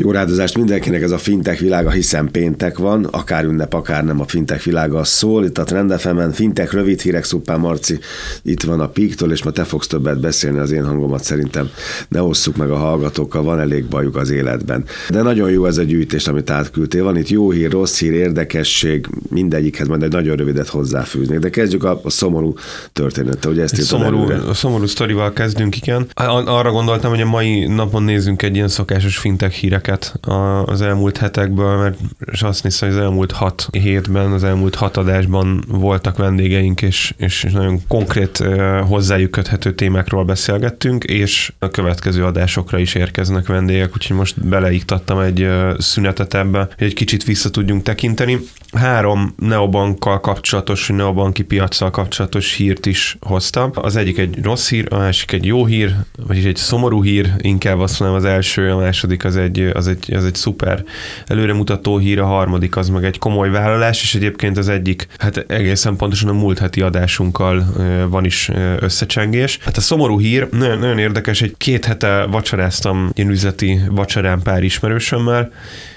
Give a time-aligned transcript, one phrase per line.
[0.00, 4.24] Jó rádozást mindenkinek, ez a fintech világa, hiszen péntek van, akár ünnep, akár nem a
[4.24, 5.44] fintech világa szól.
[5.44, 7.98] Itt a Trendefemen fintech rövid hírek, Szupán Marci
[8.42, 11.70] itt van a Píktől, és ma te fogsz többet beszélni az én hangomat szerintem.
[12.08, 14.84] Ne osszuk meg a hallgatókkal, van elég bajuk az életben.
[15.08, 17.04] De nagyon jó ez a gyűjtés, amit átküldtél.
[17.04, 21.38] Van itt jó hír, rossz hír, érdekesség, mindegyikhez majd egy nagyon rövidet hozzáfűznék.
[21.38, 22.54] De kezdjük a, a szomorú
[22.92, 26.06] történettel, ugye ezt szomorú, a szomorú sztorival kezdünk, igen.
[26.14, 30.18] Arra gondoltam, hogy a mai napon nézzünk egy ilyen szokásos fintech hírek híreket
[30.64, 31.98] az elmúlt hetekből, mert
[32.32, 37.14] és azt hiszem, hogy az elmúlt hat hétben, az elmúlt hat adásban voltak vendégeink, és,
[37.16, 38.44] és nagyon konkrét
[38.86, 45.48] hozzájuk köthető témákról beszélgettünk, és a következő adásokra is érkeznek vendégek, úgyhogy most beleiktattam egy
[45.78, 48.38] szünetet ebbe, hogy egy kicsit vissza tudjunk tekinteni.
[48.72, 53.70] Három neobankkal kapcsolatos, neobanki piacsal kapcsolatos hírt is hoztam.
[53.74, 55.94] Az egyik egy rossz hír, a másik egy jó hír,
[56.26, 60.14] vagyis egy szomorú hír, inkább azt mondom az első, a második az egy, az egy,
[60.14, 60.84] az egy szuper
[61.26, 65.96] előremutató hír, a harmadik az meg egy komoly vállalás, és egyébként az egyik, hát egészen
[65.96, 67.66] pontosan a múlt heti adásunkkal
[68.08, 69.58] van is összecsengés.
[69.64, 74.62] Hát a szomorú hír, nagyon, nagyon érdekes, egy két hete vacsoráztam ilyen üzleti vacsorán pár
[74.62, 75.52] ismerősömmel,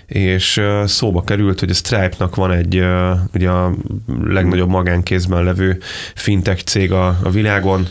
[0.05, 2.83] és szóba került, hogy a Stripe-nak van egy
[3.33, 3.73] ugye a
[4.23, 5.77] legnagyobb magánkézben levő
[6.15, 7.87] fintech cég a, a világon,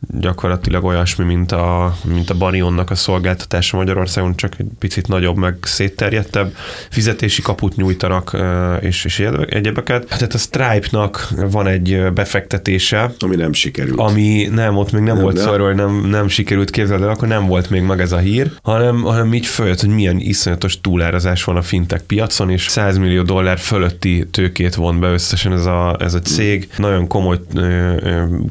[0.00, 5.56] gyakorlatilag olyasmi, mint a, mint a Barionnak a szolgáltatása Magyarországon, csak egy picit nagyobb, meg
[5.62, 6.54] szétterjedtebb.
[6.90, 8.36] Fizetési kaput nyújtanak,
[8.80, 10.06] és, és egyebeket.
[10.08, 13.12] Tehát a Stripe-nak van egy befektetése.
[13.18, 13.98] Ami nem sikerült.
[13.98, 17.28] Ami nem, ott még nem, nem volt szó hogy nem, nem sikerült képzelni, de akkor
[17.28, 21.44] nem volt még meg ez a hír, hanem, hanem így följött, hogy milyen iszonyatos túlárazás
[21.44, 25.96] van a fintech piacon, és 100 millió dollár fölötti tőkét von be összesen ez a,
[26.00, 26.68] ez a cég.
[26.76, 27.38] Nagyon komoly,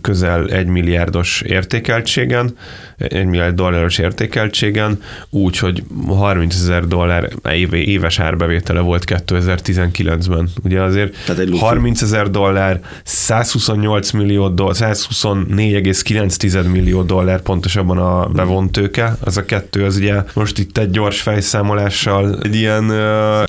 [0.02, 2.58] közel egy milliárdos értékeltségen,
[2.98, 7.30] egy milliárd dolláros értékeltségen, úgy, hogy 30 ezer dollár
[7.72, 10.50] éves árbevétele volt 2019-ben.
[10.64, 18.72] Ugye azért Tehát 30 ezer dollár, 128 millió dollár, 124,9 millió dollár pontosabban a bevont
[18.72, 22.84] tőke, az a kettő, az ugye most itt egy gyors fejszámolással egy ilyen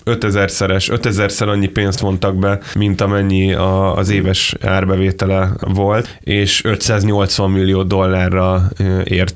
[0.05, 7.51] 5000-szeres, 5000-szer annyi pénzt vontak be, mint amennyi a, az éves árbevétele volt, és 580
[7.51, 8.69] millió dollárra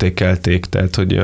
[0.03, 1.21] értékelték, tehát hogy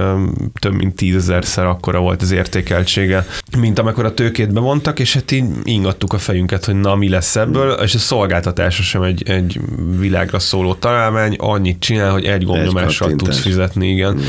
[0.60, 3.26] több mint tízezerszer akkora volt az értékeltsége,
[3.58, 7.36] mint amikor a tőkét bevontak, és hát így ingattuk a fejünket, hogy na mi lesz
[7.36, 9.60] ebből, és a szolgáltatása sem egy, egy
[9.98, 14.14] világra szóló találmány, annyit csinál, hogy egy gombnyomással tudsz fizetni, igen.
[14.14, 14.20] Mm.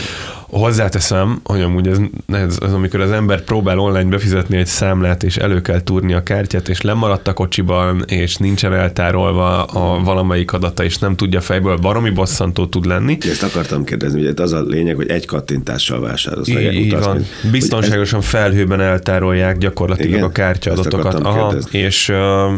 [0.50, 1.98] Hozzáteszem, hogy amúgy ez,
[2.28, 6.24] ez, ez, amikor az ember próbál online befizetni egy számlát, és elő kell túrni a
[6.24, 11.78] kártyát, és lemaradt a kocsiban, és nincsen eltárolva a valamelyik adata, és nem tudja fejből,
[11.78, 13.18] baromi bosszantó tud lenni.
[13.22, 16.48] Ezt akartam kérdezni, hogy az a lényeg, hogy egy kattintással vásárolsz.
[16.48, 17.16] Így, így van.
[17.16, 18.26] Mint, Biztonságosan ez...
[18.26, 20.24] felhőben eltárolják gyakorlatilag Igen?
[20.24, 21.14] a kártyaadatokat.
[21.14, 22.18] Aha, és uh,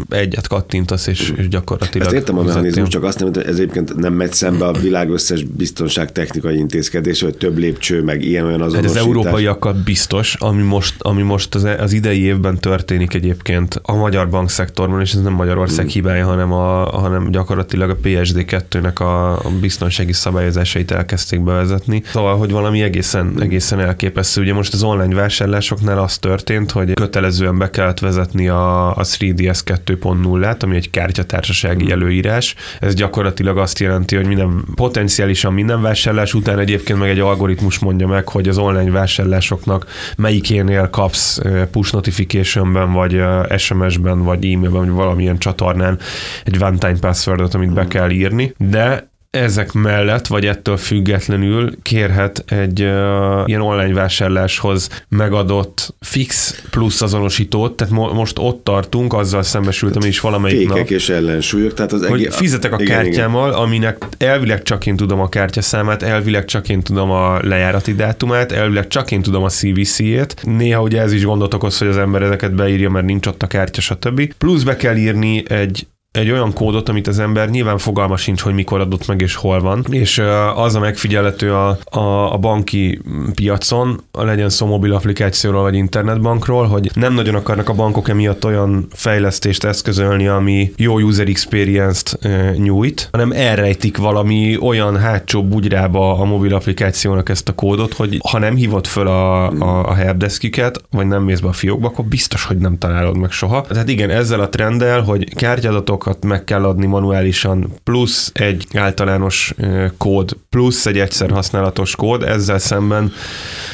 [0.10, 2.08] egyet kattintasz, és, és gyakorlatilag...
[2.08, 5.10] Ezt értem a mechanizmus, csak azt nem, hogy ez egyébként nem megy szembe a világ
[5.10, 8.98] összes biztonságtechnikai intézkedés, hogy több lép lépcső, meg ilyen-olyan azonosítás.
[8.98, 13.96] Hát az európaiakkal biztos, ami most, ami most az, az idei évben történik egyébként a
[13.96, 15.88] magyar bankszektorban, és ez nem Magyarország mm.
[15.88, 22.02] hibája, hanem, a, hanem gyakorlatilag a PSD2-nek a, biztonsági szabályozásait elkezdték bevezetni.
[22.06, 23.42] Szóval, hogy valami egészen, mm.
[23.42, 24.42] egészen elképesztő.
[24.42, 29.60] Ugye most az online vásárlásoknál az történt, hogy kötelezően be kellett vezetni a, a 3DS
[29.66, 31.90] 2.0-át, ami egy kártyatársasági mm.
[31.90, 32.56] előírás.
[32.80, 37.80] Ez gyakorlatilag azt jelenti, hogy minden potenciálisan minden vásárlás után egyébként meg egy algoritmus algoritmus
[37.80, 39.86] mondja meg, hogy az online vásárlásoknak
[40.18, 41.40] melyikénél kapsz
[41.72, 43.22] push notificationben, vagy
[43.58, 46.00] SMS-ben, vagy e-mailben, vagy valamilyen csatornán
[46.44, 52.82] egy one-time passwordot, amit be kell írni, de ezek mellett, vagy ettől függetlenül kérhet egy
[52.82, 60.08] uh, ilyen online vásárláshoz megadott fix plusz azonosítót, tehát mo- most ott tartunk, azzal szembesültem
[60.08, 60.90] is valamelyik Fékek nap.
[60.90, 63.60] és ellensúlyok, tehát az hogy fizetek a igen, kártyámmal, igen.
[63.60, 68.88] aminek elvileg csak én tudom a kártyaszámát, elvileg csak én tudom a lejárati dátumát, elvileg
[68.88, 70.36] csak én tudom a CVC-ét.
[70.44, 73.48] Néha ugye ez is gondot okoz, hogy az ember ezeket beírja, mert nincs ott a
[73.48, 74.34] kártya, stb.
[74.38, 78.54] Plusz be kell írni egy egy olyan kódot, amit az ember nyilván fogalma sincs, hogy
[78.54, 80.22] mikor adott meg és hol van, és
[80.56, 83.02] az a megfigyelhető a, a, a banki
[83.36, 88.88] piacon, legyen szó mobil applikációról vagy internetbankról, hogy nem nagyon akarnak a bankok emiatt olyan
[88.92, 96.26] fejlesztést eszközölni, ami jó user experience-t e, nyújt, hanem elrejtik valami olyan hátsó bugyrába a
[96.26, 101.08] mobil applikációnak ezt a kódot, hogy ha nem hívod föl a, a, a helpdeskiket, vagy
[101.08, 103.62] nem mész be a fiókba, akkor biztos, hogy nem találod meg soha.
[103.62, 109.54] Tehát igen, ezzel a trenddel, hogy kártyadatok adatokat meg kell adni manuálisan, plusz egy általános
[109.98, 113.12] kód, plusz egy egyszer használatos kód, ezzel szemben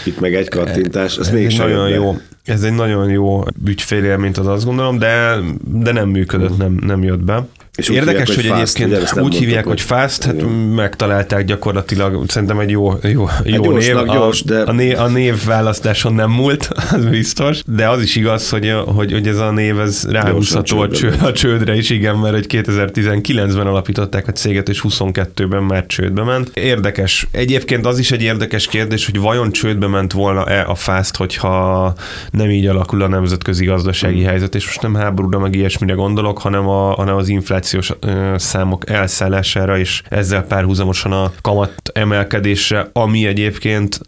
[0.06, 2.16] itt meg egy kattintás, az még nagyon jó.
[2.44, 7.24] Ez egy nagyon jó ügyfélélményt az azt gondolom, de, de nem működött, nem, nem jött
[7.24, 7.48] be.
[7.76, 10.48] És Érdekes, hívják, hogy, hogy fast, egyébként ugye, úgy hívják, hogy fast, hát igen.
[10.50, 14.04] megtalálták gyakorlatilag, szerintem egy jó, jó, hát jó gyors, név.
[14.06, 14.62] Gyors, de...
[14.62, 19.28] a, név, a névválasztáson nem múlt, az biztos, de az is igaz, hogy, hogy, hogy
[19.28, 24.28] ez a név ez ráhúzható a, cső, a csődre is, igen, mert hogy 2019-ben alapították
[24.28, 26.52] a céget, és 22-ben már csődbe ment.
[26.54, 27.28] Érdekes.
[27.32, 31.94] Egyébként az is egy érdekes kérdés, hogy vajon csődbe ment volna-e a fast, hogyha
[32.32, 34.28] nem így alakul a nemzetközi gazdasági hmm.
[34.28, 37.92] helyzet, és most nem háborúra meg ilyesmire gondolok, hanem, a, hanem az infláció inflációs
[38.36, 44.00] számok elszállására, és ezzel párhuzamosan a kamat emelkedésre, ami egyébként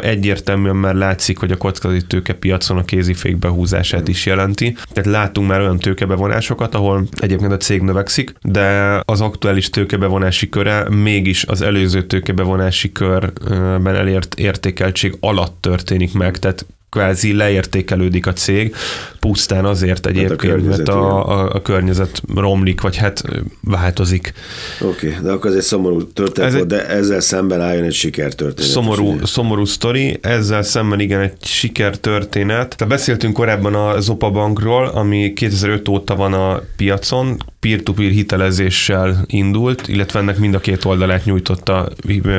[0.00, 4.76] egyértelműen már látszik, hogy a kockázati tőkepiacon a kézifék behúzását is jelenti.
[4.92, 10.88] Tehát látunk már olyan tőkebevonásokat, ahol egyébként a cég növekszik, de az aktuális tőkebevonási köre
[10.90, 18.74] mégis az előző tőkebevonási körben elért értékeltség alatt történik meg, tehát kvázi leértékelődik a cég,
[19.20, 23.22] pusztán azért hát egyébként, mert a, a, a környezet romlik, vagy hát
[23.60, 24.32] változik.
[24.80, 27.92] Oké, okay, de akkor ez egy szomorú történet ez volt, de ezzel szemben álljon egy
[27.92, 28.70] sikertörténet.
[28.70, 32.76] Szomorú, szomorú sztori, ezzel szemben igen egy sikertörténet.
[32.76, 39.88] Tehát beszéltünk korábban a Zopa Bankról, ami 2005 óta van a piacon, peer-to-peer hitelezéssel indult,
[39.88, 41.88] illetve ennek mind a két oldalát nyújtotta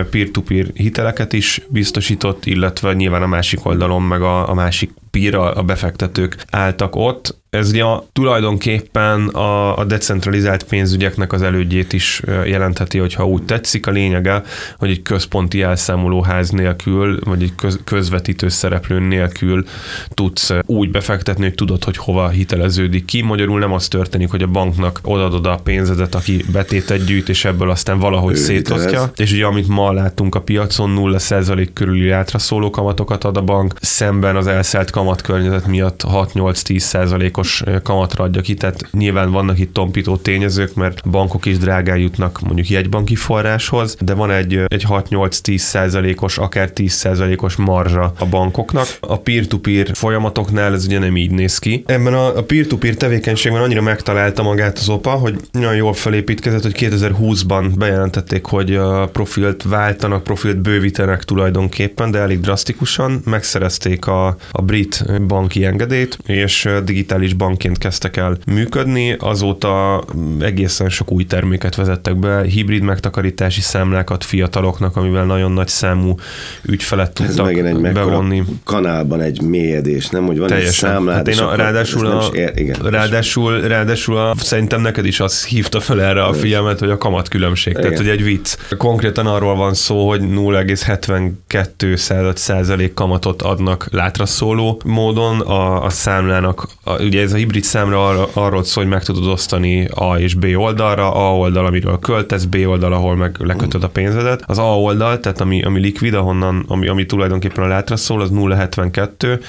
[0.09, 5.63] peer-to-peer hiteleket is biztosított, illetve nyilván a másik oldalon meg a, a másik peer, a
[5.63, 7.83] befektetők álltak ott, ez ugye
[8.13, 13.87] tulajdonképpen a, a decentralizált pénzügyeknek az elődjét is jelentheti, hogyha úgy tetszik.
[13.87, 14.43] A lényege,
[14.77, 19.65] hogy egy központi elszámolóház nélkül, vagy egy köz, közvetítő szereplő nélkül
[20.09, 23.21] tudsz úgy befektetni, hogy tudod, hogy hova hiteleződik ki.
[23.21, 27.69] Magyarul nem az történik, hogy a banknak odadod a pénzedet, aki betétet gyűjt, és ebből
[27.69, 29.11] aztán valahogy szétosztja.
[29.15, 33.73] És ugye, amit ma látunk a piacon, 0% körüli átra szóló kamatokat ad a bank,
[33.81, 40.15] szemben az elszállt kamatkörnyezet miatt 6-8-10%-os százalékos kamatra adja ki, tehát nyilván vannak itt tompító
[40.15, 46.37] tényezők, mert bankok is drágán jutnak mondjuk jegybanki forráshoz, de van egy, egy 6-8-10 százalékos,
[46.37, 48.87] akár 10 százalékos marzsa a bankoknak.
[48.99, 51.83] A peer-to-peer folyamatoknál ez ugye nem így néz ki.
[51.85, 56.75] Ebben a, a peer-to-peer tevékenységben annyira megtalálta magát az OPA, hogy nagyon jól felépítkezett, hogy
[56.77, 63.21] 2020-ban bejelentették, hogy a profilt váltanak, profilt bővítenek tulajdonképpen, de elég drasztikusan.
[63.25, 64.92] Megszerezték a, a brit
[65.27, 70.03] banki engedélyt, és digitális is bankként kezdtek el működni, azóta
[70.39, 76.15] egészen sok új terméket vezettek be, hibrid megtakarítási számlákat fiataloknak, amivel nagyon nagy számú
[76.61, 78.43] ügyfelet tudtak Ez egy bevonni.
[78.63, 80.25] kanálban egy mélyedés, nem?
[80.25, 80.89] Hogy van Teljesen.
[80.89, 85.19] egy számlád, hát én a, ráadásul, a, ér, igen, ráadásul, ráadásul a, szerintem neked is
[85.19, 87.83] az hívta fel erre a figyelmet, hogy a kamat különbség, igen.
[87.83, 88.55] tehát hogy egy vicc.
[88.77, 97.01] Konkrétan arról van szó, hogy 0,72 százalék kamatot adnak látraszóló módon a, a számlának, a,
[97.01, 100.45] ugye ez a hibrid számra ar- arról szól, hogy meg tudod osztani A és B
[100.55, 104.43] oldalra, A oldal, amiről költesz, B oldal, ahol meg lekötöd a pénzedet.
[104.45, 108.29] Az A oldal, tehát ami, ami likvid, ahonnan, ami, ami tulajdonképpen a látra szól, az
[108.33, 109.39] 0,72,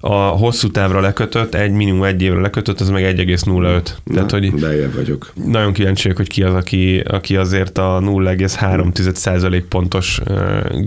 [0.00, 3.88] a hosszú távra lekötött, egy minimum egy évre lekötött, az meg 1,05.
[4.14, 4.52] Tehát, hogy
[4.94, 5.32] vagyok.
[5.34, 10.20] Nagyon kíváncsi hogy ki az, aki, aki azért a 0,3% pontos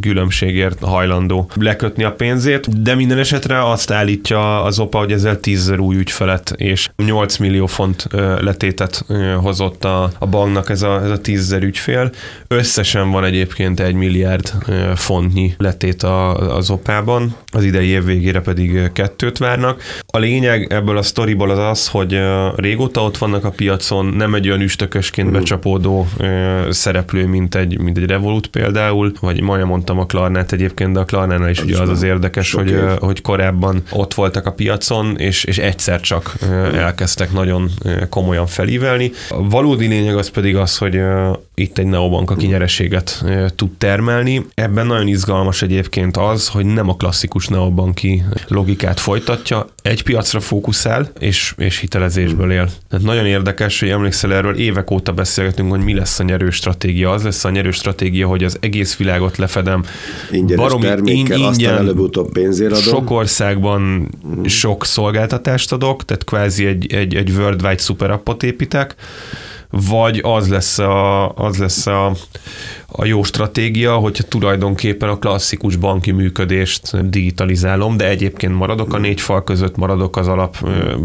[0.01, 5.73] különbségért hajlandó lekötni a pénzét, de minden esetre azt állítja az OPA, hogy ezzel 10
[5.77, 8.07] új ügyfelet és 8 millió font
[8.39, 9.06] letétet
[9.42, 12.11] hozott a, a banknak ez a, ez a 10 ügyfél.
[12.47, 14.51] Összesen van egyébként egy milliárd
[14.95, 19.81] fontnyi letét a, az opában, az idei év végére pedig kettőt várnak.
[20.07, 22.19] A lényeg ebből a sztoriból az az, hogy
[22.56, 26.07] régóta ott vannak a piacon, nem egy olyan üstökösként becsapódó
[26.69, 31.06] szereplő, mint egy, mint egy Revolut például, vagy majdnem mondtam a Klarnát egyébként, de a
[31.06, 35.44] Klarnánál is az ugye az az érdekes, hogy, hogy korábban ott voltak a piacon, és,
[35.44, 36.35] és egyszer csak
[36.73, 37.69] elkezdtek nagyon
[38.09, 39.11] komolyan felívelni.
[39.29, 40.99] A valódi lényeg az pedig az, hogy
[41.56, 43.23] itt egy neobank, aki nyereséget
[43.56, 44.45] tud termelni.
[44.53, 51.11] Ebben nagyon izgalmas egyébként az, hogy nem a klasszikus neobanki logikát folytatja, egy piacra fókuszál,
[51.19, 52.69] és, és hitelezésből él.
[52.89, 57.11] Tehát nagyon érdekes, hogy emlékszel erről, évek óta beszélgetünk, hogy mi lesz a nyerő stratégia.
[57.11, 59.83] Az lesz a nyerő stratégia, hogy az egész világot lefedem.
[60.31, 62.83] Ingyenes baromi, termékkel, ingyen, aztán előbb-utóbb pénzért adom.
[62.83, 64.43] Sok országban mm.
[64.45, 68.95] sok szolgáltatást adok, tehát kvázi egy, egy, egy worldwide superappot építek,
[69.69, 72.15] vagy az lesz a, az lesz a,
[72.91, 79.21] a jó stratégia, hogyha tulajdonképpen a klasszikus banki működést digitalizálom, de egyébként maradok a négy
[79.21, 80.57] fal között, maradok az alap,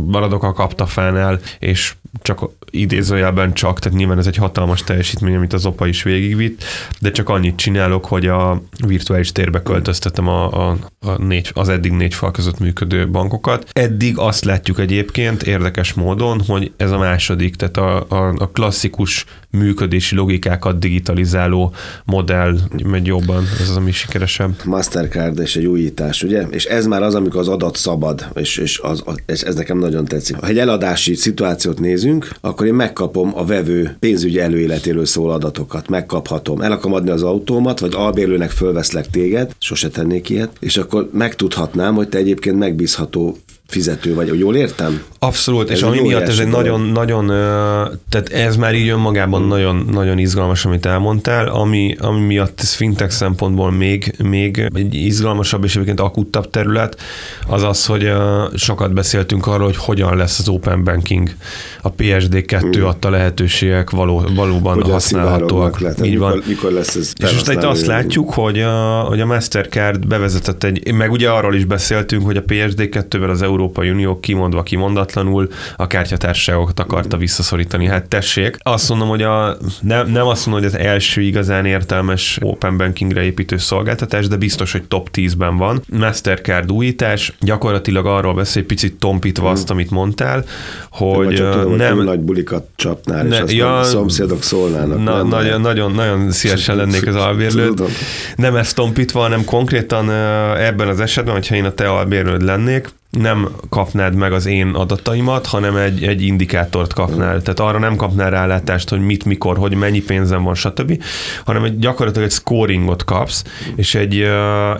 [0.06, 5.66] maradok a kaptafánál, és csak idézőjelben csak, tehát nyilván ez egy hatalmas teljesítmény, amit az
[5.66, 6.64] OPA is végigvitt,
[7.00, 11.92] de csak annyit csinálok, hogy a virtuális térbe költöztetem a, a, a négy, az eddig
[11.92, 13.68] négy fal között működő bankokat.
[13.72, 19.24] Eddig azt látjuk egyébként érdekes módon, hogy ez a második, tehát a, a, a klasszikus
[19.50, 21.71] működési logikákat digitalizáló
[22.04, 24.54] modell megy jobban, ez az, ami sikeresebb.
[24.64, 26.46] Mastercard és egy újítás, ugye?
[26.50, 30.04] És ez már az, amikor az adat szabad, és, és az, ez, ez nekem nagyon
[30.04, 30.36] tetszik.
[30.36, 36.60] Ha egy eladási szituációt nézünk, akkor én megkapom a vevő pénzügyi előéletéről szól adatokat, megkaphatom.
[36.60, 41.94] El akarom adni az autómat, vagy albérlőnek fölveszlek téged, sose tennék ilyet, és akkor megtudhatnám,
[41.94, 43.36] hogy te egyébként megbízható
[43.72, 45.02] fizető vagy, jól értem?
[45.18, 47.26] Abszolút, ez és ami miatt ez egy nagyon, nagyon,
[48.08, 49.48] tehát ez már így önmagában hmm.
[49.48, 55.64] nagyon, nagyon izgalmas, amit elmondtál, ami, ami miatt ez fintech szempontból még, még egy izgalmasabb
[55.64, 57.00] és egyébként akuttabb terület,
[57.48, 58.12] az az, hogy
[58.54, 61.30] sokat beszéltünk arról, hogy hogyan lesz az open banking,
[61.82, 62.84] a PSD2 hmm.
[62.84, 65.80] adta lehetőségek való, valóban hogy használhatóak.
[65.80, 66.32] Le, így van.
[66.32, 70.64] Mikor, mikor lesz ez És most itt azt látjuk, hogy a, hogy a Mastercard bevezetett
[70.64, 75.86] egy, meg ugye arról is beszéltünk, hogy a PSD2-ben az Európai Unió kimondva kimondatlanul a
[75.86, 77.86] kártyatársaságokat akarta visszaszorítani.
[77.86, 82.38] Hát tessék, azt mondom, hogy a, nem, nem azt mondom, hogy az első igazán értelmes
[82.40, 85.82] open bankingre építő szolgáltatás, de biztos, hogy top 10-ben van.
[85.86, 89.52] Mastercard újítás, gyakorlatilag arról beszél, picit tompítva mm.
[89.52, 90.44] azt, amit mondtál,
[90.90, 95.02] hogy tudom, nem nagy bulikat csapnál, ne, és azt ja, a szomszédok szólnának.
[95.02, 97.82] Na, nagyon, nagyon, nagyon szívesen lennék az albérlőd.
[98.36, 100.10] Nem ezt tompítva, hanem konkrétan
[100.56, 102.88] ebben az esetben, hogyha én a te albérlőd lennék,
[103.18, 107.42] nem kapnád meg az én adataimat, hanem egy, egy indikátort kapnál.
[107.42, 111.02] Tehát arra nem kapnál rálátást, hogy mit, mikor, hogy mennyi pénzem van, stb.,
[111.44, 113.44] hanem egy, gyakorlatilag egy scoringot kapsz,
[113.76, 114.28] és egy,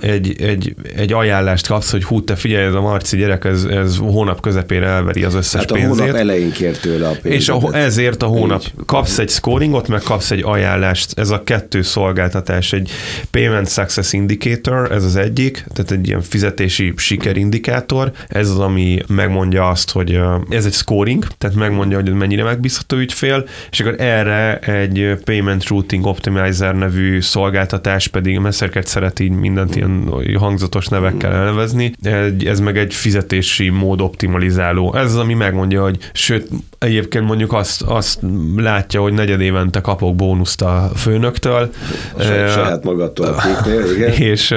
[0.00, 3.96] egy, egy, egy ajánlást kapsz, hogy hú, te figyelj, ez a Marci gyerek, ez, ez
[3.96, 6.00] hónap közepére elveri az összes hát a pénzét.
[6.00, 7.32] hónap elején kér tőle a pénzet.
[7.32, 8.72] És a, ezért a hónap így.
[8.86, 11.18] kapsz egy scoringot, meg kapsz egy ajánlást.
[11.18, 12.90] Ez a kettő szolgáltatás, egy
[13.30, 19.68] Payment Success Indicator, ez az egyik, tehát egy ilyen fizetési sikerindikátor, ez az, ami megmondja
[19.68, 25.16] azt, hogy ez egy scoring, tehát megmondja, hogy mennyire megbízható ügyfél, és akkor erre egy
[25.24, 31.92] Payment Routing Optimizer nevű szolgáltatás pedig Mastercard szeret így mindent ilyen hangzatos nevekkel elnevezni,
[32.44, 34.94] ez meg egy fizetési mód optimalizáló.
[34.94, 36.48] Ez az, ami megmondja, hogy sőt,
[36.82, 38.18] egyébként mondjuk azt, azt
[38.56, 41.70] látja, hogy negyed évente kapok bónuszt a főnöktől.
[42.18, 43.42] A saját magadtól a
[43.96, 44.12] igen.
[44.32, 44.54] És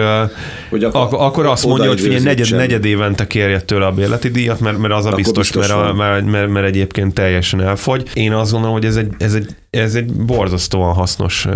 [0.70, 4.60] hogy akkor, akkor azt mondja, hogy figyelj, negyed, negyed évente kérje tőle a bérleti díjat,
[4.60, 8.10] mert, mert az a biztos, biztos mert, a, mert, mert, mert egyébként teljesen elfogy.
[8.14, 11.48] Én azt gondolom, hogy ez egy, ez egy ez egy borzasztóan hasznos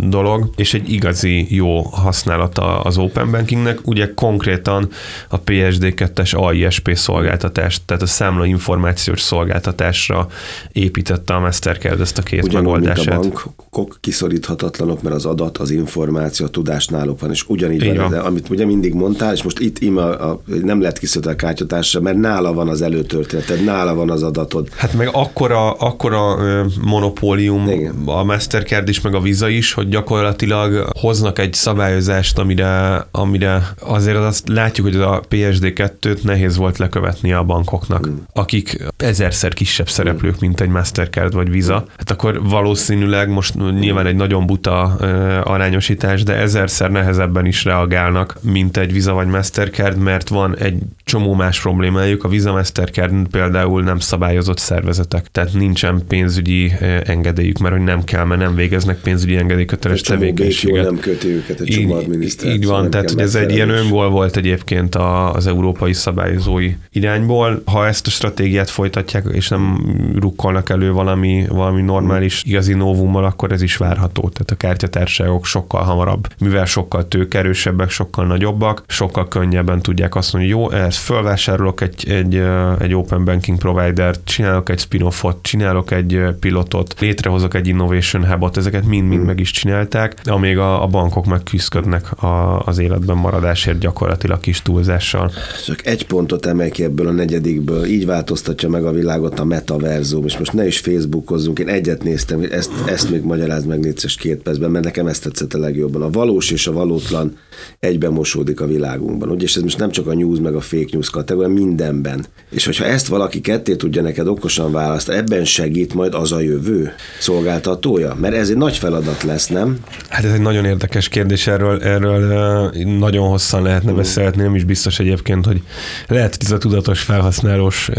[0.00, 3.78] dolog, és egy igazi jó használata az Open Bankingnek.
[3.84, 4.88] Ugye konkrétan
[5.28, 10.28] a PSD2-es AISP szolgáltatást, tehát a számla információs szolgáltatásra
[10.72, 13.20] építette a Mastercard ezt a két Ugyanúgy, megoldását.
[13.20, 17.86] Mint a bankok kiszoríthatatlanok, mert az adat, az információ, a tudás náluk van, és ugyanígy
[17.86, 18.10] van, van.
[18.10, 22.00] De, amit ugye mindig mondtál, és most itt ima, a, nem lehet kiszorítani a kártyatásra,
[22.00, 24.68] mert nála van az előtörténeted, nála van az adatod.
[24.76, 26.36] Hát meg akkora, akkora
[26.82, 28.02] monopólium Ethereum, Igen.
[28.06, 34.16] a Mastercard is, meg a Visa is, hogy gyakorlatilag hoznak egy szabályozást, amire, amire azért
[34.16, 38.16] azt látjuk, hogy a PSD2-t nehéz volt lekövetni a bankoknak, mm.
[38.32, 40.38] akik ezerszer kisebb szereplők, mm.
[40.40, 41.84] mint egy Mastercard vagy Visa.
[41.96, 48.36] Hát akkor valószínűleg most nyilván egy nagyon buta uh, arányosítás, de ezerszer nehezebben is reagálnak,
[48.40, 52.24] mint egy Visa vagy Mastercard, mert van egy csomó más problémájuk.
[52.24, 56.72] A Visa Mastercard például nem szabályozott szervezetek, tehát nincsen pénzügyi
[57.04, 60.84] engedély engedélyük, mert hogy nem kell, mert nem végeznek pénzügyi engedélyköteles tevékenységet.
[60.84, 62.00] nem köti őket egy csomó
[62.44, 67.62] Így van, tehát hogy ez egy ilyen öngól volt egyébként az európai szabályozói irányból.
[67.64, 69.78] Ha ezt a stratégiát folytatják, és nem
[70.20, 74.20] rukkolnak elő valami, valami normális igazi novummal, akkor ez is várható.
[74.20, 80.52] Tehát a kártyatárságok sokkal hamarabb, mivel sokkal tőkerősebbek, sokkal nagyobbak, sokkal könnyebben tudják azt mondani,
[80.52, 82.42] hogy jó, ezt fölvásárolok egy, egy,
[82.78, 88.56] egy open banking provider csinálok egy spin-offot, csinálok egy pilotot, létre létrehozok egy innovation hubot,
[88.56, 93.78] ezeket mind-mind meg is csinálták, amíg a, a bankok meg küzdködnek a, az életben maradásért
[93.78, 95.30] gyakorlatilag kis túlzással.
[95.66, 100.24] Csak egy pontot emel ki ebből a negyedikből, így változtatja meg a világot a metaverzum,
[100.24, 104.42] és most ne is Facebookozzunk, én egyet néztem, ezt, ezt még magyaráz meg négyszeres két
[104.42, 106.02] percben, mert nekem ezt tetszett a legjobban.
[106.02, 107.36] A valós és a valótlan
[107.80, 109.30] egyben mosódik a világunkban.
[109.30, 112.26] Ugye, és ez most nem csak a news meg a fake news kategória, mindenben.
[112.50, 116.92] És hogyha ezt valaki ketté tudja neked okosan választani, ebben segít majd az a jövő.
[117.18, 118.14] Szolgáltatója?
[118.20, 119.78] Mert ez egy nagy feladat lesz, nem?
[120.08, 123.98] Hát ez egy nagyon érdekes kérdés, erről, erről nagyon hosszan lehetne hmm.
[123.98, 125.62] beszélni, nem is biztos egyébként, hogy
[126.06, 127.90] lehet, hogy ez a tudatos felhasználós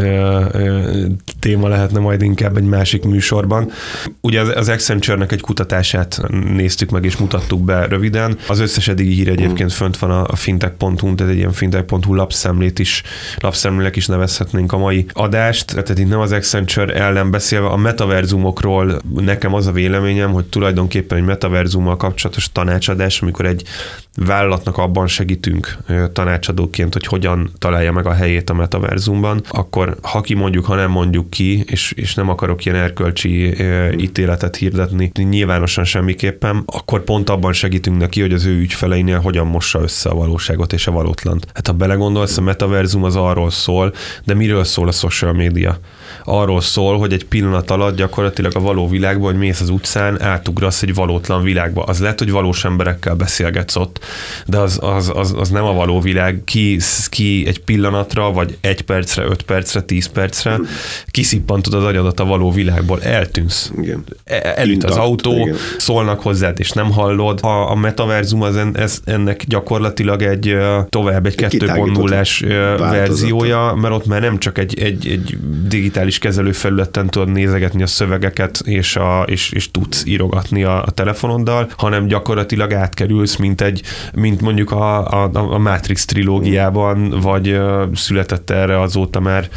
[1.40, 3.72] téma lehetne majd inkább egy másik műsorban.
[4.22, 6.22] Ugye az, az Accenture-nek egy kutatását
[6.54, 8.38] néztük meg és mutattuk be röviden.
[8.48, 12.80] Az összes eddigi hír egyébként fönt van a, a fintech.hu, tehát egy ilyen fintech.hu lapszemlét
[12.80, 13.04] is,
[13.38, 15.66] lapszemlélek is nevezhetnénk a mai adást.
[15.66, 21.18] Tehát itt nem az Accenture ellen beszélve, a metaverzumokról nekem az a véleményem, hogy tulajdonképpen
[21.18, 23.64] egy metaverzummal kapcsolatos tanácsadás, amikor egy
[24.16, 25.78] vállalatnak abban segítünk
[26.14, 30.92] tanácsadóként, hogy hogyan találja meg a helyét a metaverzumban, akkor ha ki mondjuk, ha nem
[30.92, 33.56] mondjuk ki, és, és nem akarok ilyen erkölcsi
[33.98, 39.82] ítéletet hirdetni, nyilvánosan semmiképpen, akkor pont abban segítünk neki, hogy az ő ügyfeleinél hogyan mossa
[39.82, 41.48] össze a valóságot és a valótlant.
[41.54, 45.80] Hát ha belegondolsz, a metaverzum az arról szól, de miről szól a social media?
[46.24, 50.82] arról szól, hogy egy pillanat alatt gyakorlatilag a való világban, hogy mész az utcán, átugrasz
[50.82, 51.84] egy valótlan világba.
[51.84, 54.00] Az lehet, hogy valós emberekkel beszélgetsz ott,
[54.46, 56.42] de az, az, az, az nem a való világ.
[56.46, 56.80] Ki,
[57.10, 60.60] ki egy pillanatra, vagy egy percre, öt percre, tíz percre
[61.06, 63.72] kiszippantod az agyadat a való világból, eltűnsz.
[63.82, 64.04] Igen.
[64.24, 65.56] E, elüt az autó, igen.
[65.78, 67.40] szólnak hozzád, és nem hallod.
[67.42, 70.58] A, a metaverzum az en, ez, ennek gyakorlatilag egy
[70.90, 77.32] tovább egy 2.0-es verziója, mert ott már nem csak egy, egy, egy digitális kezelőfelületen tudod
[77.32, 83.36] nézegetni a szövegeket, és, a, és, és tudsz írogatni a, a telefonoddal, hanem gyakorlatilag átkerülsz,
[83.36, 83.82] mint egy,
[84.14, 89.50] mint mondjuk a, a, a Matrix trilógiában, vagy uh, született erre azóta már,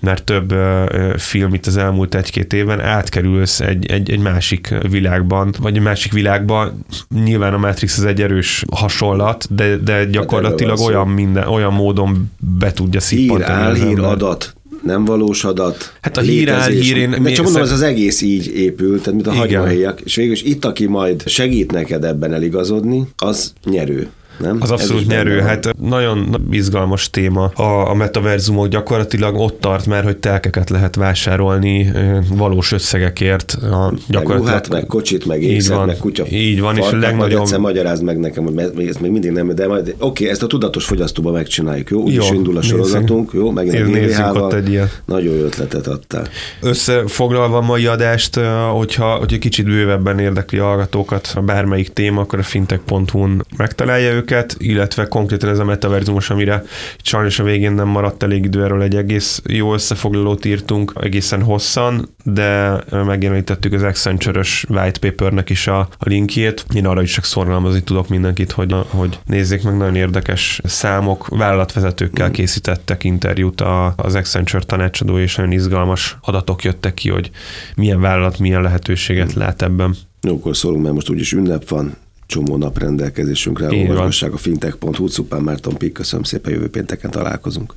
[0.00, 5.54] már több uh, film itt az elmúlt egy-két évben, átkerülsz egy, egy, egy másik világban,
[5.60, 6.84] vagy egy másik világban.
[7.24, 12.30] Nyilván a Matrix az egy erős hasonlat, de, de gyakorlatilag hát olyan, minden, olyan módon
[12.58, 13.78] be tudja szippantani.
[13.78, 15.92] Hír, álhír, adat, nem valós adat.
[16.00, 17.22] Hát a hír áll hírén...
[17.22, 20.42] De csak mondom, ez az egész így épül, tehát mint a hagymahéjak, és végül is
[20.42, 24.08] itt, aki majd segít neked ebben eligazodni, az nyerő
[24.38, 24.56] nem?
[24.60, 25.40] Az abszolút nyerő.
[25.40, 27.44] Hát nagyon izgalmas téma.
[27.44, 31.92] A, a metaverzumok gyakorlatilag ott tart már, hogy telkeket lehet vásárolni
[32.28, 33.52] valós összegekért.
[33.52, 34.28] A, gyakorlatilag...
[34.28, 36.24] Meg ruhát, meg kocsit, meg ékszert, meg kutya.
[36.30, 37.40] Így van, és a legnagyobb...
[37.40, 40.84] Egyszer magyarázd meg nekem, hogy ez még mindig nem, de majd oké, ezt a tudatos
[40.84, 42.00] fogyasztóba megcsináljuk, jó?
[42.00, 43.50] Úgy jó, is indul a sorozatunk, jó?
[43.50, 44.90] Megint a nézzünk ott egy ilyen.
[45.04, 46.28] Nagyon jó ötletet adtál.
[46.60, 48.40] Összefoglalva a mai adást,
[48.72, 54.21] hogyha, hogyha kicsit bővebben érdekli a hallgatókat a bármelyik téma, akkor a fintech.hu-n megtalálja őket
[54.22, 56.64] őket, illetve konkrétan ez a metaverzumos, amire
[57.02, 62.08] sajnos a végén nem maradt elég idő, erről egy egész jó összefoglalót írtunk, egészen hosszan,
[62.24, 66.64] de megjelenítettük az Accenture-ös white papernek is a, a linkjét.
[66.74, 72.28] Én arra is csak szorgalmazni tudok mindenkit, hogy, hogy nézzék meg, nagyon érdekes számok, vállalatvezetőkkel
[72.28, 72.32] mm.
[72.32, 77.30] készítettek interjút a, az Accenture tanácsadó, és nagyon izgalmas adatok jöttek ki, hogy
[77.76, 79.38] milyen vállalat milyen lehetőséget mm.
[79.38, 79.96] lát ebben.
[80.20, 81.96] Jó, akkor szólunk, mert most úgyis ünnep van,
[82.32, 83.66] csomó nap rendelkezésünkre.
[83.66, 87.74] Olvasgasság a fintech.hu, Szupán Márton Pik, köszönöm szépen, jövő pénteken találkozunk.